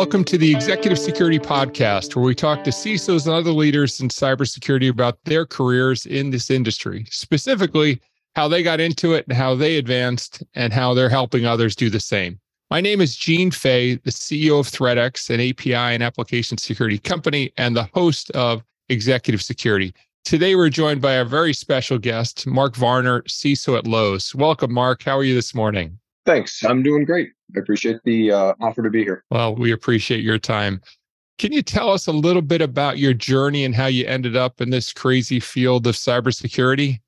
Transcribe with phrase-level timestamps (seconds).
[0.00, 4.08] welcome to the Executive Security Podcast, where we talk to CISOs and other leaders in
[4.08, 8.00] cybersecurity about their careers in this industry, specifically
[8.34, 11.90] how they got into it and how they advanced and how they're helping others do
[11.90, 12.40] the same.
[12.70, 17.52] My name is Gene Fay, the CEO of ThreatX, an API and application security company,
[17.58, 19.92] and the host of Executive Security.
[20.24, 24.34] Today, we're joined by a very special guest, Marc Varner, CISO at Lowe's.
[24.34, 25.02] Welcome, Mark.
[25.02, 25.99] How are you this morning?
[26.26, 26.62] Thanks.
[26.64, 27.30] I'm doing great.
[27.56, 29.24] I appreciate the uh, offer to be here.
[29.30, 30.80] Well, we appreciate your time.
[31.38, 34.60] Can you tell us a little bit about your journey and how you ended up
[34.60, 37.00] in this crazy field of cybersecurity?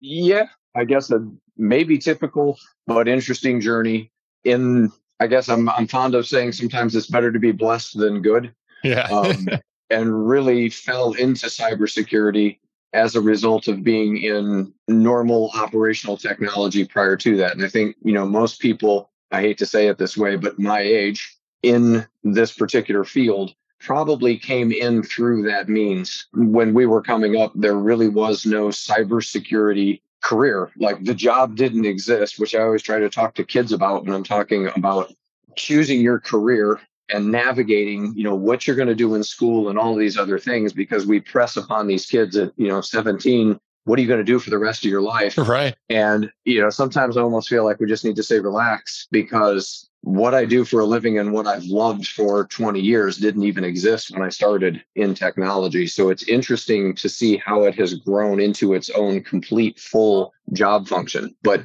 [0.00, 4.10] Yeah, I guess a maybe typical but interesting journey.
[4.44, 8.22] In I guess I'm I'm fond of saying sometimes it's better to be blessed than
[8.22, 8.54] good.
[8.84, 9.08] Yeah.
[9.10, 9.48] um,
[9.90, 12.58] and really fell into cybersecurity
[12.92, 17.52] as a result of being in normal operational technology prior to that.
[17.52, 20.58] And I think, you know, most people, I hate to say it this way, but
[20.58, 26.26] my age in this particular field probably came in through that means.
[26.32, 30.70] When we were coming up, there really was no cybersecurity career.
[30.76, 34.14] Like the job didn't exist, which I always try to talk to kids about when
[34.14, 35.12] I'm talking about
[35.56, 36.80] choosing your career
[37.12, 40.38] and navigating you know what you're going to do in school and all these other
[40.38, 44.18] things because we press upon these kids at you know 17 what are you going
[44.18, 45.36] to do for the rest of your life?
[45.38, 45.74] Right.
[45.88, 49.88] And you know sometimes i almost feel like we just need to say relax because
[50.02, 53.64] what i do for a living and what i've loved for 20 years didn't even
[53.64, 55.86] exist when i started in technology.
[55.86, 60.88] So it's interesting to see how it has grown into its own complete full job
[60.88, 61.34] function.
[61.42, 61.64] But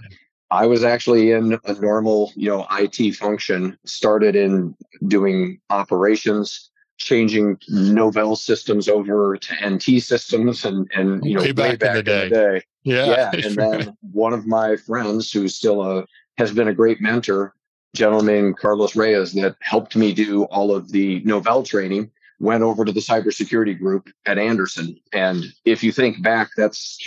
[0.52, 4.76] I was actually in a normal, you know, IT function, started in
[5.08, 11.72] doing operations, changing Novell systems over to NT systems and and you know way back,
[11.72, 12.62] way back in, the in, the day.
[12.84, 13.06] Yeah.
[13.06, 13.32] Yeah.
[13.46, 16.06] And then one of my friends who's still a
[16.38, 17.56] has been a great mentor,
[17.96, 22.92] gentleman Carlos Reyes, that helped me do all of the Novell training, went over to
[22.92, 25.00] the cybersecurity group at Andersen.
[25.14, 26.98] And if you think back, that's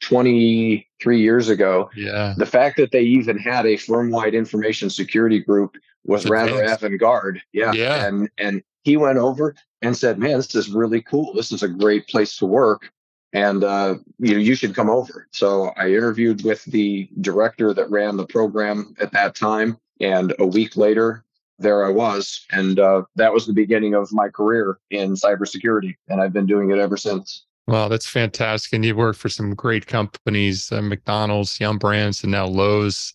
[0.00, 1.90] 23 years ago.
[1.96, 2.34] Yeah.
[2.36, 6.98] The fact that they even had a firm wide information security group was rather avant
[7.00, 7.40] garde.
[7.52, 7.72] Yeah.
[7.72, 8.06] Yeah.
[8.06, 11.32] And and he went over and said, Man, this is really cool.
[11.34, 12.90] This is a great place to work.
[13.32, 15.26] And uh, you know, you should come over.
[15.32, 19.78] So I interviewed with the director that ran the program at that time.
[20.00, 21.24] And a week later,
[21.58, 22.44] there I was.
[22.50, 25.96] And uh, that was the beginning of my career in cybersecurity.
[26.08, 27.44] And I've been doing it ever since.
[27.66, 28.72] Well, that's fantastic.
[28.72, 33.14] And you work for some great companies, uh, McDonald's, Yum Brands, and now Lowe's.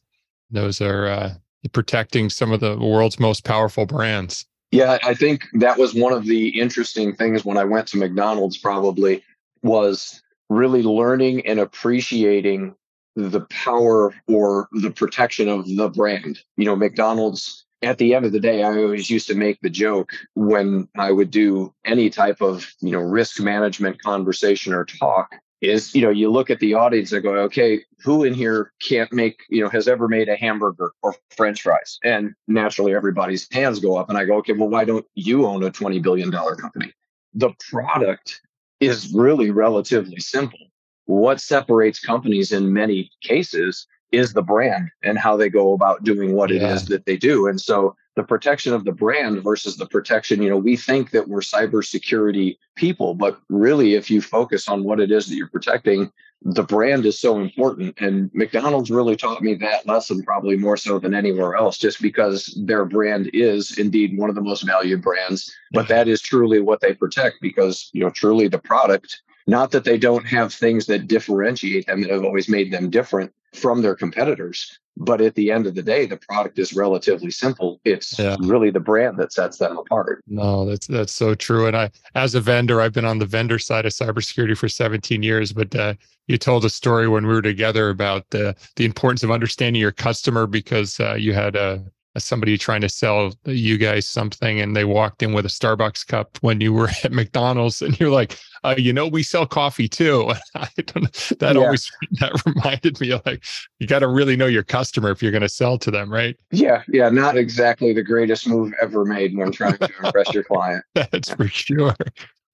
[0.49, 1.33] Those are uh,
[1.71, 4.45] protecting some of the world's most powerful brands.
[4.71, 8.57] Yeah, I think that was one of the interesting things when I went to McDonald's,
[8.57, 9.23] probably
[9.61, 12.75] was really learning and appreciating
[13.15, 16.39] the power or the protection of the brand.
[16.57, 19.69] You know, McDonald's at the end of the day, I always used to make the
[19.69, 25.35] joke when I would do any type of, you know, risk management conversation or talk
[25.61, 29.11] is, you know, you look at the audience and go, okay, who in here can't
[29.11, 31.99] make, you know, has ever made a hamburger or french fries?
[32.03, 35.63] And naturally everybody's hands go up and I go, okay, well, why don't you own
[35.63, 36.93] a $20 billion company?
[37.33, 38.41] The product
[38.79, 40.59] is really relatively simple.
[41.05, 46.33] What separates companies in many cases is the brand and how they go about doing
[46.33, 46.57] what yeah.
[46.57, 47.47] it is that they do.
[47.47, 51.27] And so the protection of the brand versus the protection, you know, we think that
[51.27, 56.11] we're cybersecurity people, but really, if you focus on what it is that you're protecting,
[56.41, 57.95] the brand is so important.
[57.99, 62.57] And McDonald's really taught me that lesson probably more so than anywhere else, just because
[62.65, 65.53] their brand is indeed one of the most valued brands.
[65.71, 69.83] But that is truly what they protect because, you know, truly the product not that
[69.83, 73.95] they don't have things that differentiate them that have always made them different from their
[73.95, 77.79] competitors, but at the end of the day, the product is relatively simple.
[77.85, 78.35] It's yeah.
[78.41, 80.21] really the brand that sets them apart.
[80.27, 81.65] No, that's that's so true.
[81.67, 85.23] And I, as a vendor, I've been on the vendor side of cybersecurity for 17
[85.23, 85.53] years.
[85.53, 85.93] But uh,
[86.27, 89.93] you told a story when we were together about the the importance of understanding your
[89.93, 91.83] customer because uh, you had a
[92.19, 96.37] somebody trying to sell you guys something and they walked in with a Starbucks cup
[96.41, 100.31] when you were at McDonald's and you're like, uh, you know, we sell coffee too.
[100.55, 101.61] I don't, that yeah.
[101.61, 103.43] always that reminded me of like
[103.79, 106.35] you got to really know your customer if you're going to sell to them, right?
[106.51, 110.83] Yeah, yeah, not exactly the greatest move ever made when trying to impress your client.
[110.93, 111.95] That's for sure.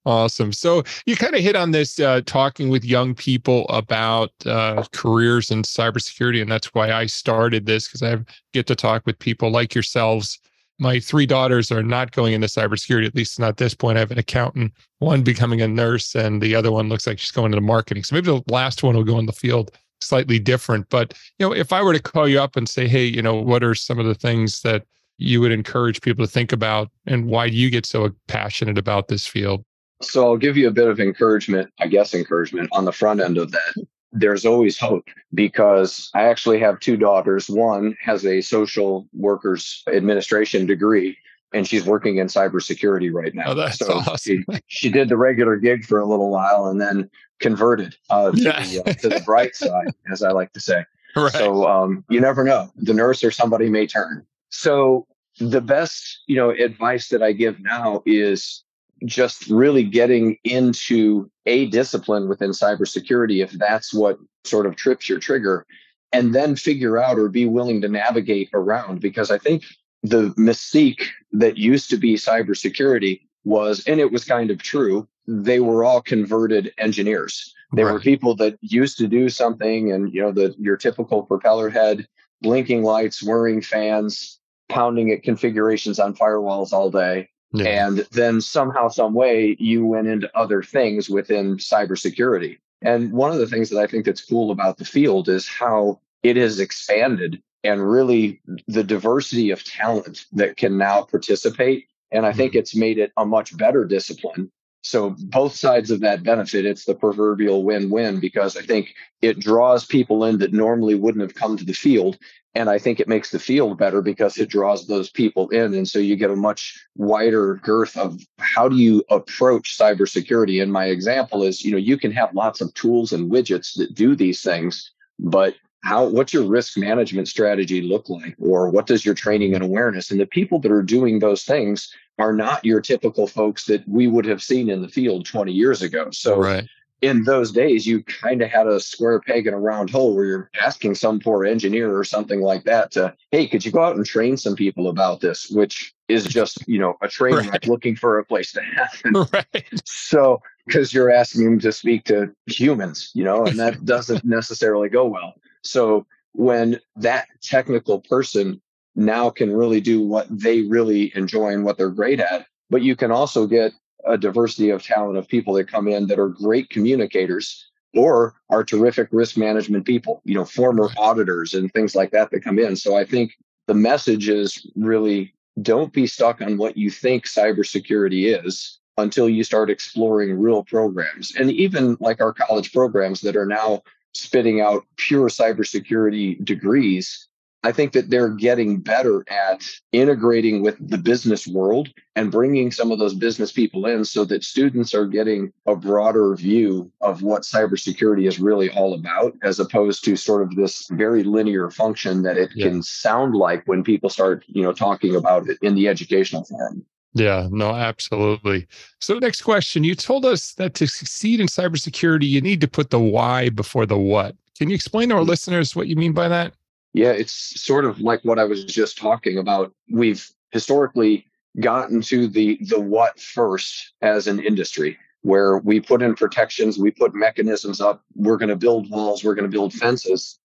[0.06, 0.54] Awesome.
[0.54, 5.50] So you kind of hit on this uh, talking with young people about uh, careers
[5.50, 8.18] in cybersecurity, and that's why I started this because I
[8.54, 10.40] get to talk with people like yourselves.
[10.78, 13.98] My three daughters are not going into cybersecurity, at least not at this point.
[13.98, 17.32] I have an accountant, one becoming a nurse, and the other one looks like she's
[17.32, 18.04] going into marketing.
[18.04, 19.72] So maybe the last one will go in the field
[20.02, 20.88] slightly different.
[20.90, 23.36] But you know, if I were to call you up and say, "Hey, you know,
[23.36, 24.84] what are some of the things that
[25.18, 29.08] you would encourage people to think about and why do you get so passionate about
[29.08, 29.64] this field?
[30.02, 33.38] So I'll give you a bit of encouragement, I guess encouragement on the front end
[33.38, 33.86] of that.
[34.12, 37.50] There's always hope because I actually have two daughters.
[37.50, 41.18] One has a social workers administration degree
[41.54, 43.44] and she's working in cybersecurity right now.
[43.48, 44.46] Oh, that's so awesome.
[44.50, 47.10] she, she did the regular gig for a little while and then
[47.40, 48.64] converted uh, to, Yeah.
[48.64, 50.84] the, uh, to the bright side, as I like to say.
[51.16, 51.32] Right.
[51.32, 52.70] So um, you never know.
[52.76, 54.26] The nurse or somebody may turn.
[54.50, 55.08] So
[55.40, 58.64] the best, you know, advice that I give now is
[59.06, 65.20] just really getting into a discipline within cybersecurity if that's what sort of trips your
[65.20, 65.66] trigger
[66.12, 69.02] and then figure out or be willing to navigate around.
[69.02, 69.64] Because I think
[70.04, 75.60] the mystique that used to be cybersecurity was and it was kind of true they
[75.60, 77.54] were all converted engineers.
[77.76, 81.70] They were people that used to do something and you know the your typical propeller
[81.70, 82.08] head
[82.42, 87.30] blinking lights whirring fans pounding at configurations on firewalls all day
[87.60, 87.88] Yeah.
[87.88, 92.58] and then somehow some way you went into other things within cybersecurity.
[92.82, 96.00] And one of the things that i think that's cool about the field is how
[96.24, 101.88] it has expanded and really the diversity of talent that can now participate.
[102.12, 102.60] And i think mm-hmm.
[102.60, 104.52] it's made it a much better discipline.
[104.84, 109.86] So both sides of that benefit it's the proverbial win-win because i think it draws
[109.86, 112.20] people in that normally wouldn't have come to the field
[112.56, 115.74] and I think it makes the field better because it draws those people in.
[115.74, 120.64] And so you get a much wider girth of how do you approach cybersecurity.
[120.64, 123.94] And my example is, you know, you can have lots of tools and widgets that
[123.94, 128.36] do these things, but how what's your risk management strategy look like?
[128.40, 130.10] Or what does your training and awareness?
[130.10, 134.08] And the people that are doing those things are not your typical folks that we
[134.08, 136.10] would have seen in the field 20 years ago.
[136.12, 136.68] So right.
[137.02, 140.26] In those days, you kind of had a square peg in a round hole where
[140.26, 143.96] you're asking some poor engineer or something like that to, hey, could you go out
[143.96, 145.50] and train some people about this?
[145.50, 147.52] Which is just, you know, a train Right.
[147.52, 149.16] wreck looking for a place to happen.
[149.34, 149.82] Right.
[149.86, 154.90] so, because you're asking them to speak to humans, you know, and that doesn't necessarily
[154.90, 155.34] go well.
[155.64, 158.62] So, when that technical person
[158.96, 162.96] now can really do what they really enjoy and what they're great at, but you
[162.96, 163.74] can also get
[164.06, 168.64] a diversity of talent of people that come in that are great communicators or are
[168.64, 172.76] terrific risk management people, you know, former auditors and things like that that come in.
[172.76, 173.38] So I think
[173.68, 179.44] the message is really don't be stuck on what you think cybersecurity is until you
[179.44, 181.34] start exploring real programs.
[181.36, 187.28] And even like our college programs that are now spitting out pure cybersecurity degrees,
[187.66, 192.92] I think that they're getting better at integrating with the business world and bringing some
[192.92, 197.42] of those business people in so that students are getting a broader view of what
[197.42, 202.38] cybersecurity is really all about, as opposed to sort of this very linear function that
[202.38, 202.68] it Yeah.
[202.68, 206.86] can sound like when people start, you know, talking about it in the educational forum.
[207.16, 208.68] Yeah, no, absolutely.
[209.00, 209.84] So, next question.
[209.84, 213.88] You told us that to succeed in cybersecurity, you need to put the why before
[213.88, 214.36] the what.
[214.56, 215.30] Can you explain to our mm-hmm.
[215.30, 216.54] listeners what you mean by that?
[216.96, 219.74] Yeah, it's sort of like what I was just talking about.
[219.92, 221.28] We've historically
[221.60, 226.92] gotten to the the what first as an industry where we put in protections, we
[226.92, 230.40] put mechanisms up, we're going to build walls, we're going to build fences.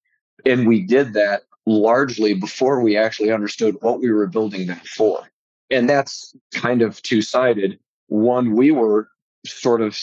[0.44, 5.30] And we did that largely before we actually understood what we were building that for.
[5.70, 7.78] And that's kind of two-sided.
[8.08, 9.08] One, we were
[9.46, 9.96] sort of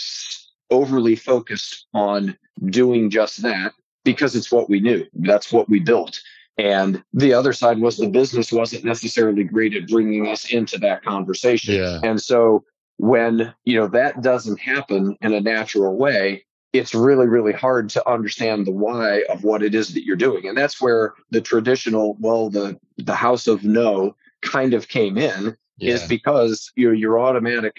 [0.69, 3.73] overly focused on doing just that
[4.05, 5.05] because it's what we knew.
[5.13, 6.21] That's what we built.
[6.57, 11.03] And the other side was the business wasn't necessarily great at bringing us into that
[11.03, 11.75] conversation.
[11.75, 11.99] Yeah.
[12.03, 12.63] And so
[12.97, 18.09] when, you know, that doesn't happen in a natural way, it's really, really hard to
[18.09, 20.47] understand the why of what it is that you're doing.
[20.47, 25.55] And that's where the traditional, well, the the house of no kind of came in
[25.79, 27.77] is because your your automatic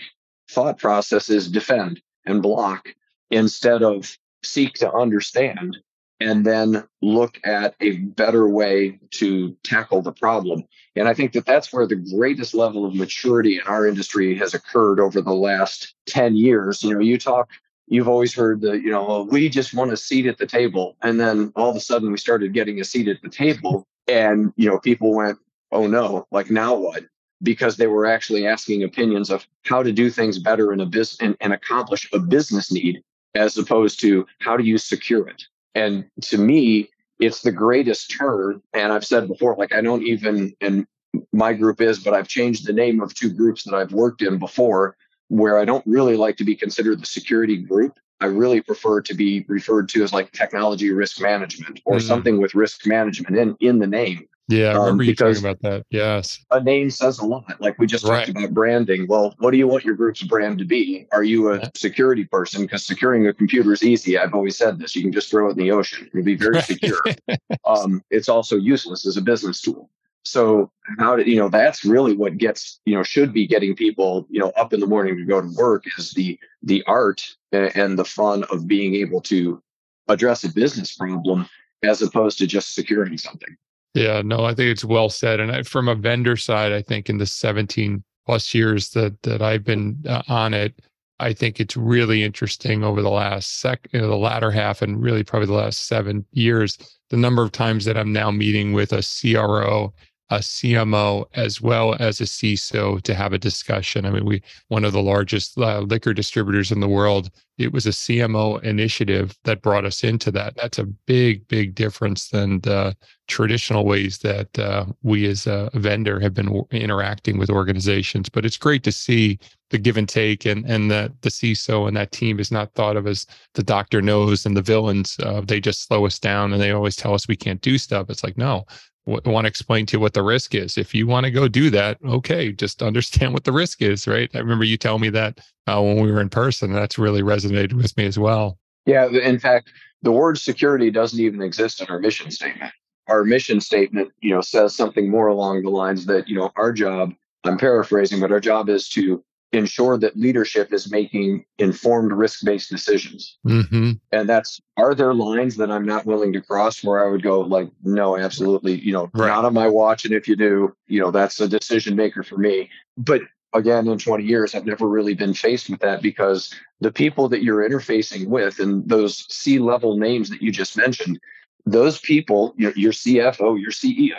[0.50, 2.94] thought process is defend and block
[3.30, 5.76] instead of seek to understand
[6.20, 10.64] and then look at a better way to tackle the problem.
[10.96, 14.54] And I think that that's where the greatest level of maturity in our industry has
[14.54, 16.82] occurred over the last 10 years.
[16.82, 17.50] You know, you talk,
[17.86, 20.96] you've always heard the, you know, well, we just want a seat at the table.
[21.02, 23.86] And then all of a sudden we started getting a seat at the table.
[24.08, 25.38] And, you know, people went,
[25.70, 27.04] oh no, like now what?
[27.42, 31.20] Because they were actually asking opinions of how to do things better in a business
[31.20, 33.02] and, and accomplish a business need
[33.36, 35.44] as opposed to how do you secure it.
[35.74, 36.88] And to me,
[37.20, 38.62] it's the greatest turn.
[38.72, 40.86] And I've said before, like I don't even, and
[41.32, 44.38] my group is, but I've changed the name of two groups that I've worked in
[44.38, 44.96] before
[45.28, 47.98] where I don't really like to be considered the security group.
[48.20, 52.02] I really prefer to be referred to as like technology risk management or Mhm.
[52.02, 55.60] something with risk management in, in the name Yeah, I remember um, you talking about
[55.60, 55.84] that.
[55.90, 56.42] Yes.
[56.50, 57.60] A name says a lot.
[57.60, 58.26] Like we just right.
[58.26, 59.06] talked about branding.
[59.06, 61.06] Well, what do you want your group's brand to be?
[61.12, 62.62] Are you a security person?
[62.62, 64.16] Because securing a computer is easy.
[64.16, 64.96] I've always said this.
[64.96, 66.08] You can just throw it in the ocean.
[66.12, 67.02] It'll be very secure.
[67.66, 69.90] um, it's also useless as a business tool.
[70.24, 74.26] So how do you know that's really what gets, you know, should be getting people,
[74.30, 77.98] you know, up in the morning to go to work is the the art and
[77.98, 79.62] the fun of being able to
[80.08, 81.46] address a business problem
[81.82, 83.56] as opposed to just securing something.
[83.94, 85.40] Yeah, no, I think it's well said.
[85.40, 89.42] And I, from a vendor side, I think in the 17 plus years that that
[89.42, 90.80] I've been uh, on it,
[91.20, 95.02] I think it's really interesting over the last sec, you know, the latter half, and
[95.02, 96.78] really probably the last seven years,
[97.10, 99.92] the number of times that I'm now meeting with a CRO
[100.30, 104.04] a CMO as well as a CISO to have a discussion.
[104.04, 107.30] I mean, we one of the largest uh, liquor distributors in the world.
[107.56, 110.54] It was a CMO initiative that brought us into that.
[110.56, 116.20] That's a big, big difference than the traditional ways that uh, we as a vendor
[116.20, 118.28] have been interacting with organizations.
[118.28, 119.38] But it's great to see
[119.70, 122.96] the give and take, and and that the CISO and that team is not thought
[122.96, 125.16] of as the doctor knows and the villains.
[125.22, 128.10] Uh, they just slow us down, and they always tell us we can't do stuff.
[128.10, 128.66] It's like no
[129.08, 130.76] want to explain to you what the risk is.
[130.76, 134.30] If you want to go do that, okay, just understand what the risk is, right?
[134.34, 136.72] I remember you telling me that uh, when we were in person.
[136.72, 138.58] That's really resonated with me as well.
[138.86, 139.72] Yeah, in fact,
[140.02, 142.72] the word security doesn't even exist in our mission statement.
[143.08, 146.72] Our mission statement, you know, says something more along the lines that, you know, our
[146.72, 147.12] job,
[147.44, 153.38] I'm paraphrasing, but our job is to ensure that leadership is making informed risk-based decisions
[153.46, 153.92] mm-hmm.
[154.12, 157.40] and that's are there lines that i'm not willing to cross where i would go
[157.40, 159.28] like no absolutely you know right.
[159.28, 162.36] not on my watch and if you do you know that's a decision maker for
[162.36, 163.22] me but
[163.54, 167.42] again in 20 years i've never really been faced with that because the people that
[167.42, 171.18] you're interfacing with and those c level names that you just mentioned
[171.64, 174.18] those people your, your cfo your ceo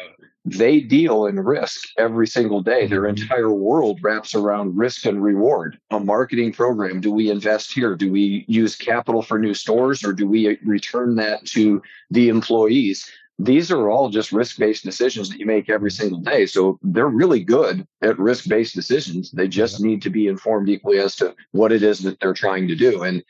[0.57, 2.87] they deal in risk every single day.
[2.87, 3.21] Their mm-hmm.
[3.21, 5.79] entire world wraps around risk and reward.
[5.91, 7.95] A marketing program do we invest here?
[7.95, 13.09] Do we use capital for new stores or do we return that to the employees?
[13.41, 16.45] These are all just risk based decisions that you make every single day.
[16.45, 19.31] So they're really good at risk based decisions.
[19.31, 22.67] They just need to be informed equally as to what it is that they're trying
[22.67, 23.03] to do.
[23.03, 23.23] And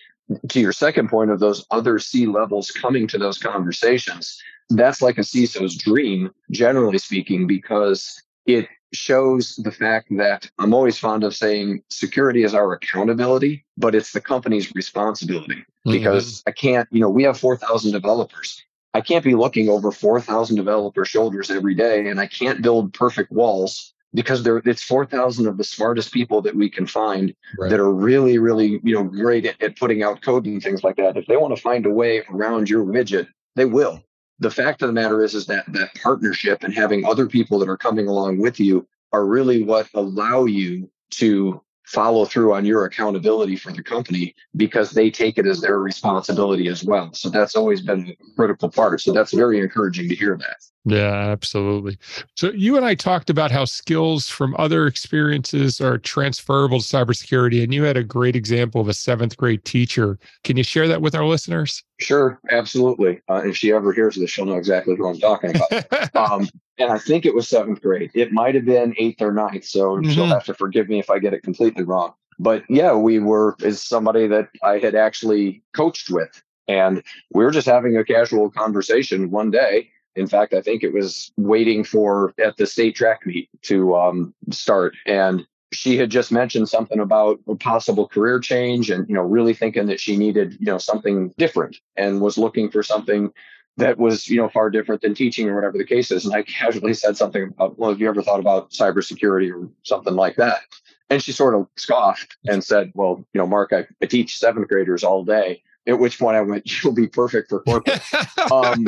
[0.49, 5.17] to your second point of those other C levels coming to those conversations, that's like
[5.17, 11.35] a CISO's dream, generally speaking, because it shows the fact that I'm always fond of
[11.35, 15.91] saying security is our accountability, but it's the company's responsibility mm-hmm.
[15.91, 18.63] because I can't, you know, we have 4,000 developers.
[18.93, 23.31] I can't be looking over 4,000 developer shoulders every day, and I can't build perfect
[23.31, 27.69] walls because there it's 4,000 of the smartest people that we can find right.
[27.69, 30.95] that are really, really, you know, great at, at putting out code and things like
[30.95, 31.17] that.
[31.17, 34.03] If they want to find a way around your widget, they will
[34.39, 37.69] the fact of the matter is is that that partnership and having other people that
[37.69, 42.85] are coming along with you are really what allow you to follow through on your
[42.85, 47.11] accountability for the company because they take it as their responsibility as well.
[47.13, 49.01] So that's always been a critical part.
[49.01, 50.57] So that's very encouraging to hear that.
[50.85, 51.97] Yeah, absolutely.
[52.35, 57.63] So you and I talked about how skills from other experiences are transferable to cybersecurity,
[57.63, 60.17] and you had a great example of a seventh grade teacher.
[60.43, 61.83] Can you share that with our listeners?
[61.99, 63.21] Sure, absolutely.
[63.29, 66.15] Uh, if she ever hears this, she'll know exactly who I'm talking about.
[66.31, 68.11] um, and I think it was seventh grade.
[68.13, 70.09] It might have been eighth or ninth, so mm-hmm.
[70.11, 72.13] she'll have to forgive me if I get it completely wrong.
[72.39, 77.51] But yeah, we were is somebody that I had actually coached with, and we were
[77.51, 82.33] just having a casual conversation one day in fact, I think it was waiting for
[82.43, 84.95] at the state track meet to um, start.
[85.05, 89.53] And she had just mentioned something about a possible career change and, you know, really
[89.53, 93.31] thinking that she needed, you know, something different and was looking for something
[93.79, 96.25] that was, you know, far different than teaching or whatever the case is.
[96.25, 100.15] And I casually said something about, well, have you ever thought about cybersecurity or something
[100.15, 100.61] like that?
[101.09, 104.67] And she sort of scoffed and said, well, you know, Marc, I, I teach seventh
[104.67, 105.63] graders all day.
[105.87, 108.01] At which point I went, you'll be perfect for corporate.
[108.51, 108.87] um,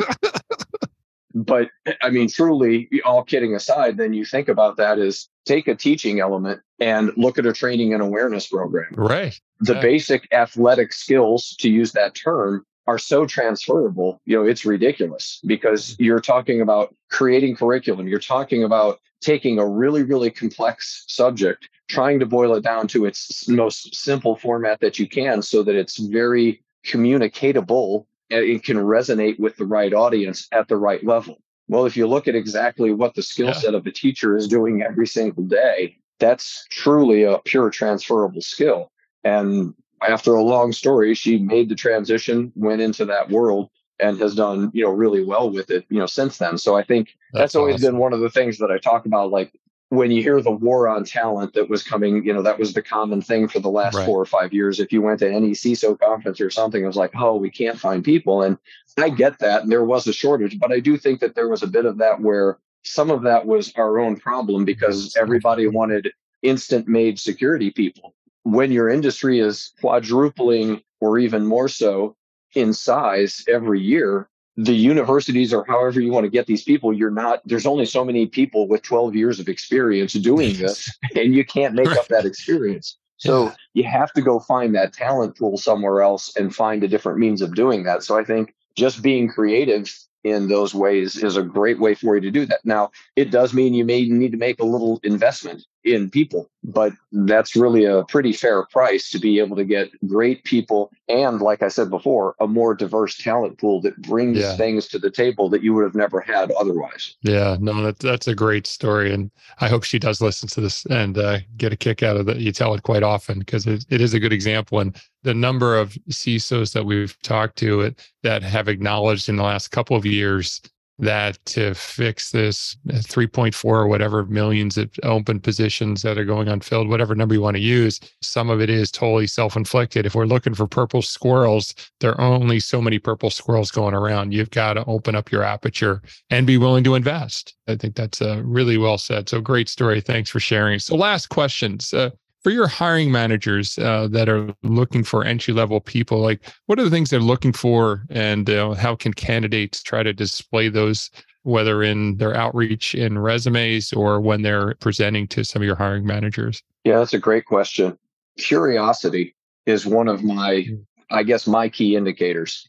[1.34, 1.68] but
[2.00, 6.20] I mean, truly, all kidding aside, then you think about that is take a teaching
[6.20, 8.92] element and look at a training and awareness program.
[8.92, 9.38] Right.
[9.60, 9.80] The yeah.
[9.80, 14.20] basic athletic skills, to use that term, are so transferable.
[14.24, 16.04] You know, it's ridiculous because mm-hmm.
[16.04, 18.08] you're talking about creating curriculum.
[18.08, 23.06] You're talking about taking a really, really complex subject, trying to boil it down to
[23.06, 28.78] its most simple format that you can so that it's very communicatable and it can
[28.78, 31.38] resonate with the right audience at the right level.
[31.68, 33.52] Well, if you look at exactly what the skill yeah.
[33.52, 38.90] set of a teacher is doing every single day, that's truly a pure transferable skill.
[39.24, 39.74] And
[40.08, 44.70] after a long story, she made the transition, went into that world, and has done
[44.74, 46.58] you know really well with it you know since then.
[46.58, 47.92] So i think that's, That's always awesome.
[47.94, 49.52] been one of the things that i talk about like
[49.90, 52.82] when you hear the war on talent that was coming you know that was the
[52.82, 54.06] common thing for the last Right.
[54.06, 54.80] four or five years.
[54.80, 57.78] If you went to any ciso conference or something it was like oh we can't
[57.78, 58.42] find people.
[58.42, 58.56] And
[58.98, 61.62] i get that and there was a shortage but i do think that there was
[61.62, 66.10] a bit of that where some of that was our own problem because everybody wanted
[66.42, 72.16] instant made security people when your industry is quadrupling or even more so
[72.54, 77.10] in size every year the universities or however you want to get these people you're
[77.10, 81.44] not there's only so many people with 12 years of experience doing this and you
[81.44, 82.98] can't make up that experience.
[83.16, 83.54] So Yeah.
[83.74, 87.40] you have to go find that talent pool somewhere else and find a different means
[87.40, 88.02] of doing that.
[88.02, 89.90] So i think just being creative
[90.24, 92.60] in those ways is a great way for you to do that.
[92.64, 96.92] Now it does mean you may need to make a little investment in people but
[97.10, 101.60] that's really a pretty fair price to be able to get great people and like
[101.62, 104.56] i said before a more diverse talent pool that brings Yeah.
[104.56, 108.28] things to the table that you would have never had otherwise Yeah, no, that, that's
[108.28, 109.12] a great story.
[109.12, 112.28] And I hope she does listen to this and uh, get a kick out of
[112.28, 112.38] it.
[112.38, 114.80] You tell it quite often because it, it is a good example.
[114.80, 119.42] And the number of CISOs that we've talked to it, that have acknowledged in the
[119.42, 120.60] last couple of years
[121.02, 126.46] that to fix this uh, 3.4 or whatever millions of open positions that are going
[126.46, 130.06] unfilled, whatever number you want to use, some of it is totally self inflicted.
[130.06, 134.32] If we're looking for purple squirrels, there are only so many purple squirrels going around.
[134.32, 137.54] You've got to open up your aperture and be willing to invest.
[137.66, 139.28] I think that's uh, really well said.
[139.28, 140.00] So great story.
[140.00, 140.78] Thanks for sharing.
[140.78, 141.92] So last questions.
[141.92, 142.10] Uh,
[142.42, 146.84] for your hiring managers uh, that are looking for entry level people, like what are
[146.84, 151.10] the things they're looking for, and uh, how can candidates try to display those,
[151.42, 156.06] whether in their outreach in resumes or when they're presenting to some of your hiring
[156.06, 156.62] managers?
[156.84, 157.96] yeah that's a great question.
[158.38, 159.34] Curiosity
[159.66, 160.66] is one of my
[161.10, 162.68] i guess my key indicators.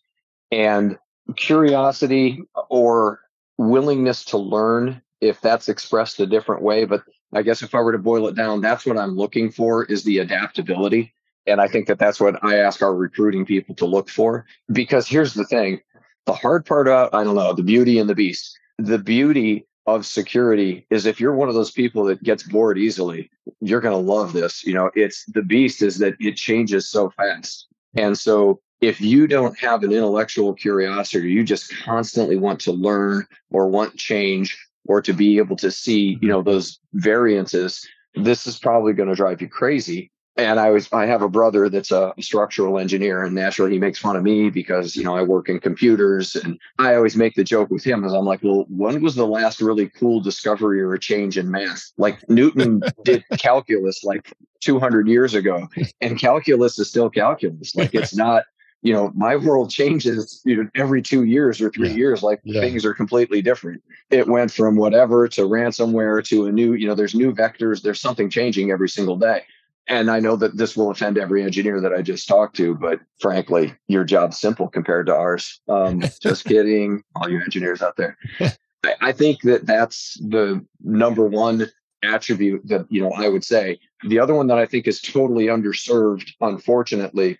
[0.51, 0.98] And
[1.36, 3.21] curiosity or
[3.58, 7.91] willingness to learn if that's expressed a different way but i guess if i were
[7.91, 11.13] to boil it down that's what i'm looking for is the adaptability.
[11.46, 14.46] And i think that that's what i ask our recruiting people to look for.
[14.72, 15.82] Because here's the thing
[16.26, 18.58] the hard part out i don't know the beauty and the beast.
[18.78, 23.30] The beauty of security is if you're one of those people that gets bored easily
[23.60, 24.89] you're going to love this you know?
[24.96, 27.67] It's the beast is that it changes so fast.
[27.96, 33.26] And so if you don't have an intellectual curiosity, you just constantly want to learn
[33.50, 38.60] or want change or to be able to see, you know, those variances, this is
[38.60, 40.12] probably going to drive you crazy.
[40.36, 44.00] And I was, I have a brother that's a structural engineer, and naturally he makes
[44.00, 47.43] fun of me because you know I work in computers, and I always make the
[47.43, 50.96] joke with him as I'm like, well, when was the last really cool discovery or
[50.96, 51.91] a change in math?
[52.00, 55.67] Like Newton did calculus like 200 years ago,
[56.02, 57.76] and calculus is still calculus.
[57.76, 58.46] Like it's not
[58.84, 61.96] you know, my world changes you know, every two years or three Yeah.
[61.96, 62.22] years.
[62.22, 62.62] Like Yeah.
[62.62, 63.82] things are completely different.
[64.12, 67.82] It went from whatever to ransomware to a new, you know, there's new vectors.
[67.82, 69.43] There's something changing every single day.
[69.88, 73.00] And I know that this will offend every engineer that I just talked to, but
[73.19, 75.62] frankly, your job's simple compared to ours.
[75.67, 78.17] Um, just kidding, all you engineers out there.
[78.39, 81.67] I, I think that that's the number one
[82.04, 83.80] attribute that you know I would say.
[84.08, 87.38] The other one that I think is totally underserved, unfortunately,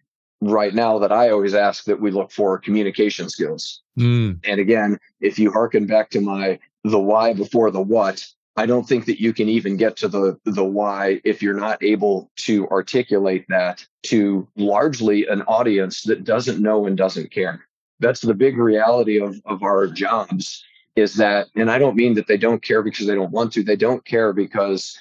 [0.49, 3.82] right now that I always ask that we look for communication skills.
[3.97, 8.25] Mm, And again, if you hearken back to my the why before the what,
[8.56, 11.82] I don't think that you can even get to the the why if you're not
[11.82, 17.65] able to articulate that to largely an audience that doesn't know and doesn't care.
[17.99, 20.63] That's the big reality of of our jobs
[20.95, 23.63] is that and I don't mean that they don't care because they don't want to.
[23.63, 24.99] They don't care because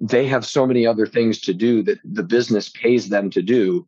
[0.00, 3.86] they have so many other things to do that the business pays them to do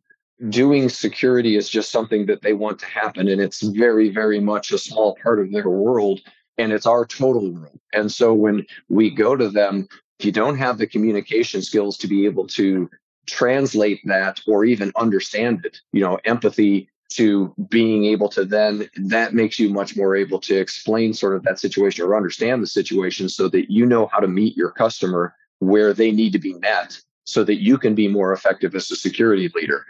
[0.49, 4.71] doing security is just something that they want to happen and it's very very much
[4.71, 6.21] a small part of their world
[6.59, 7.79] and it's our total world.
[7.93, 12.07] And so when we go to them if you don't have the communication skills to
[12.07, 12.89] be able to
[13.27, 15.79] translate that or even understand it.
[15.93, 20.57] You know empathy to being able to then that makes you much more able to
[20.57, 24.29] explain sort of that situation or understand the situation so that you know how to
[24.29, 28.33] meet your customer where they need to be met so that you can be more
[28.33, 29.85] effective as a security leader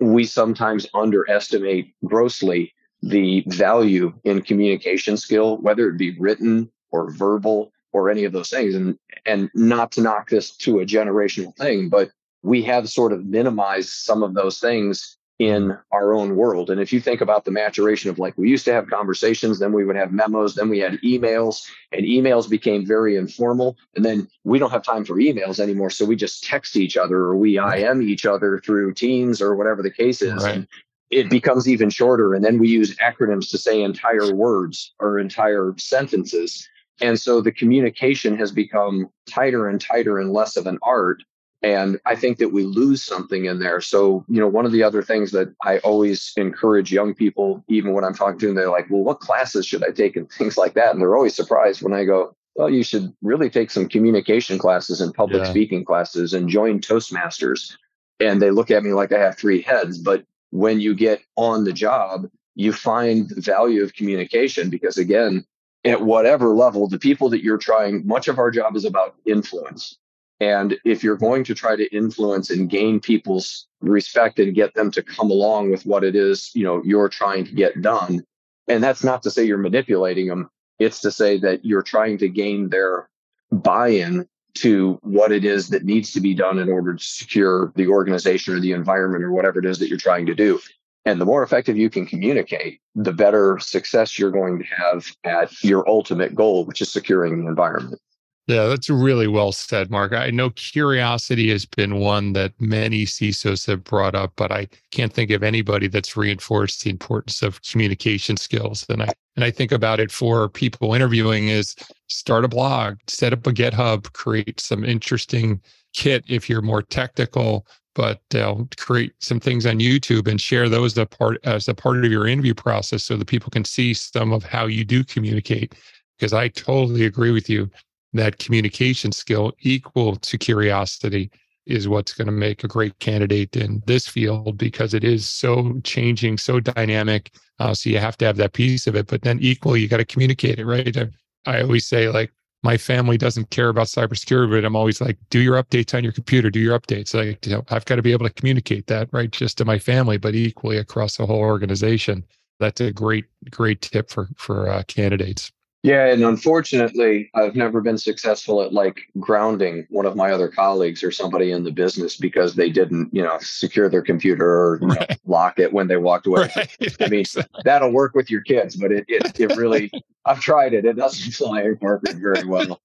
[0.00, 7.72] we sometimes underestimate grossly the value in communication skill, whether it be written or verbal
[7.92, 8.74] or any of those things.
[8.74, 12.10] And and not to knock this to a generational thing, but
[12.42, 16.70] we have sort of minimized some of those things in our own world.
[16.70, 19.72] And if you think about the maturation of like we used to have conversations, then
[19.72, 23.76] we would have memos, then we had emails, and emails became very informal.
[23.94, 25.90] And then we don't have time for emails anymore.
[25.90, 29.82] So we just text each other or we IM each other through Teams or whatever
[29.82, 30.42] the case is.
[30.42, 30.54] Right.
[30.54, 30.68] And
[31.10, 32.34] it becomes even shorter.
[32.34, 36.66] And then we use acronyms to say entire words or entire sentences.
[37.00, 41.22] And so the communication has become tighter and tighter and less of an art.
[41.66, 43.80] And I think that we lose something in there.
[43.80, 47.92] So, you know, one of the other things that I always encourage young people, even
[47.92, 50.56] when I'm talking to them, they're like, well, what classes should I take and things
[50.56, 50.92] like that?
[50.92, 55.00] And they're always surprised when I go, well, you should really take some communication classes
[55.00, 55.50] and public yeah.
[55.50, 57.76] speaking classes and join Toastmasters.
[58.20, 59.98] And they look at me like I have three heads.
[59.98, 65.44] But when you get on the job, you find the value of communication because, again,
[65.84, 69.98] at whatever level, the people that you're trying, much of our job is about influence.
[70.40, 74.90] And if you're going to try to influence and gain people's respect and get them
[74.90, 78.22] to come along with what it is, you know, you're trying to get done,
[78.68, 82.28] and that's not to say you're manipulating them, it's to say that you're trying to
[82.28, 83.08] gain their
[83.50, 87.86] buy-in to what it is that needs to be done in order to secure the
[87.86, 90.58] organization or the environment or whatever it is that you're trying to do.
[91.04, 95.62] And the more effective you can communicate, the better success you're going to have at
[95.62, 98.00] your ultimate goal, which is securing the environment.
[98.48, 100.12] Yeah, that's really well said, Marc.
[100.12, 105.12] I know curiosity has been one that many CISOs have brought up, but I can't
[105.12, 108.86] think of anybody that's reinforced the importance of communication skills.
[108.88, 111.74] And I and I think about it for people interviewing is
[112.06, 115.60] start a blog, set up a GitHub, create some interesting
[115.92, 120.92] kit if you're more technical, but uh, create some things on YouTube and share those
[120.92, 123.92] as a part as a part of your interview process so that people can see
[123.92, 125.74] some of how you do communicate.
[126.16, 127.68] Because I totally agree with you
[128.16, 131.30] that communication skill equal to curiosity
[131.66, 135.80] is what's going to make a great candidate in this field because it is so
[135.82, 137.34] changing, so dynamic.
[137.58, 139.96] Uh, so you have to have that piece of it, but then equally, you got
[139.96, 140.96] to communicate it, right?
[140.96, 141.08] I,
[141.46, 145.40] I always say, like, my family doesn't care about cybersecurity, but I'm always like, do
[145.40, 147.14] your updates on your computer, do your updates.
[147.14, 149.30] Like, you know, I've got to be able to communicate that, right?
[149.30, 152.24] Just to my family, but equally across the whole organization.
[152.58, 155.52] That's a great, great tip for for uh, candidates.
[155.86, 161.04] Yeah, and unfortunately, I've never been successful at like grounding one of my other colleagues
[161.04, 165.08] or somebody in the business because they didn't, you know, secure their computer or right.
[165.08, 166.50] know, lock it when they walked away.
[166.56, 166.96] Right.
[167.00, 167.24] I mean,
[167.62, 169.92] that'll work with your kids, but it, it it really
[170.26, 170.84] I've tried it.
[170.84, 172.80] It doesn't fly work very well.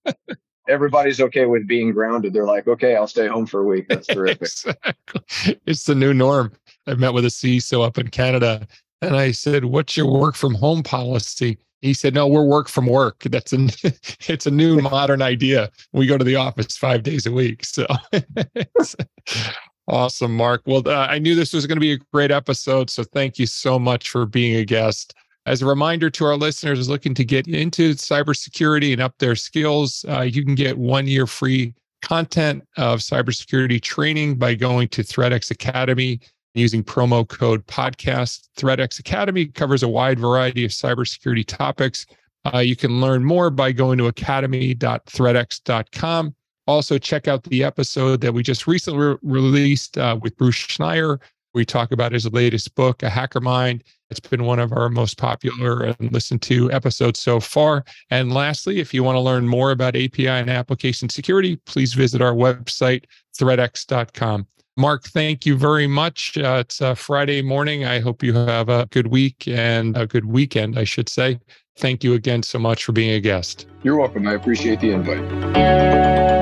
[0.69, 2.33] Everybody's okay with being grounded.
[2.33, 3.87] They're like, okay, I'll stay home for a week.
[3.89, 4.41] That's terrific.
[4.43, 5.57] exactly.
[5.65, 6.51] It's the new norm.
[6.85, 8.67] I met with a CISO up in Canada
[9.01, 11.57] and I said, What's your work from home policy?
[11.81, 13.19] He said, "No, we're work from work.
[13.23, 13.67] That's a
[14.27, 15.69] it's a new modern idea.
[15.93, 17.87] We go to the office five days a week." So
[19.87, 20.61] awesome, Marc.
[20.65, 23.45] Well, uh, I knew this was going to be a great episode, so thank you
[23.45, 25.13] so much for being a guest.
[25.47, 30.05] As a reminder to our listeners looking to get into cybersecurity and up their skills,
[30.07, 35.49] uh, you can get one year free content of cybersecurity training by going to ThreatX
[35.49, 36.19] Academy
[36.53, 38.49] using promo code podcast.
[38.57, 42.05] ThreatX Academy covers a wide variety of cybersecurity topics.
[42.53, 46.35] Uh, you can learn more by going to academy.threatx.com.
[46.67, 51.19] Also, check out the episode that we just recently re- released uh, with Bruce Schneier.
[51.53, 53.83] We talk about his latest book, A Hacker Mind.
[54.09, 57.83] It's been one of our most popular and listened to episodes so far.
[58.09, 62.21] And lastly, if you want to learn more about API and application security, please visit
[62.21, 63.05] our website,
[63.37, 64.47] threatx.com.
[64.81, 66.35] Marc, thank you very much.
[66.39, 67.85] Uh, it's Friday morning.
[67.85, 71.39] I hope you have a good week and a good weekend, I should say.
[71.77, 73.67] Thank you again so much for being a guest.
[73.83, 74.27] You're welcome.
[74.27, 76.40] I appreciate the invite.